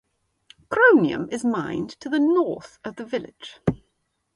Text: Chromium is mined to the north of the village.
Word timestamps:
Chromium 0.69 1.29
is 1.31 1.45
mined 1.45 1.91
to 1.99 2.09
the 2.09 2.19
north 2.19 2.79
of 2.83 2.95
the 2.95 3.05
village. 3.05 3.59